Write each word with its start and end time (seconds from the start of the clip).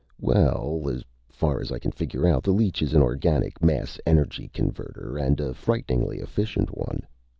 "Well, 0.19 0.89
as 0.89 1.03
far 1.29 1.61
as 1.61 1.71
I 1.71 1.77
can 1.77 1.91
figure 1.91 2.27
out, 2.27 2.41
the 2.41 2.49
leech 2.53 2.81
is 2.81 2.95
an 2.95 3.03
organic 3.03 3.61
mass 3.61 3.99
energy 4.03 4.49
converter, 4.51 5.15
and 5.19 5.39
a 5.39 5.53
frighteningly 5.53 6.17
efficient 6.17 6.75
one. 6.75 7.03